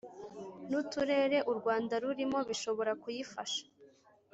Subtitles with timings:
[0.69, 3.63] N uturere u rwanda rurimo bishobora kuyifasha